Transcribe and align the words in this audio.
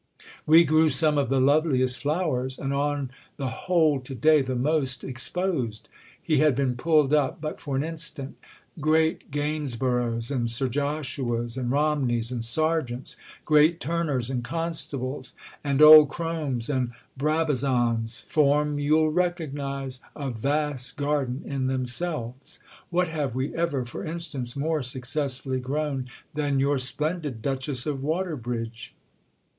"We 0.47 0.65
grew 0.65 0.89
some 0.89 1.19
of 1.19 1.29
the 1.29 1.39
loveliest 1.39 2.01
flowers—and 2.01 2.73
on 2.73 3.11
the 3.37 3.49
whole 3.49 3.99
to 4.01 4.15
day 4.15 4.41
the 4.41 4.55
most 4.55 5.03
exposed." 5.03 5.89
He 6.19 6.39
had 6.39 6.55
been 6.55 6.75
pulled 6.75 7.13
up 7.13 7.39
but 7.39 7.59
for 7.61 7.75
an 7.75 7.83
instant. 7.83 8.35
"Great 8.79 9.29
Gainsboroughs 9.29 10.31
and 10.31 10.49
Sir 10.49 10.67
Joshuas 10.67 11.55
and 11.55 11.69
Romneys 11.69 12.31
and 12.31 12.43
Sargents, 12.43 13.15
great 13.45 13.79
Turners 13.79 14.31
and 14.31 14.43
Constables 14.43 15.35
and 15.63 15.83
old 15.83 16.09
Cromes 16.09 16.67
and 16.67 16.93
Brabazons, 17.15 18.21
form, 18.21 18.79
you'll 18.79 19.11
recognise, 19.11 19.99
a 20.15 20.31
vast 20.31 20.97
garden 20.97 21.43
in 21.45 21.67
themselves. 21.67 22.57
What 22.89 23.09
have 23.09 23.35
we 23.35 23.53
ever 23.55 23.85
for 23.85 24.03
instance 24.03 24.55
more 24.55 24.81
successfully 24.81 25.59
grown 25.59 26.07
than 26.33 26.59
your 26.59 26.79
splendid 26.79 27.43
'Duchess 27.43 27.85
of 27.85 28.01
Waterbridge'?" 28.01 28.95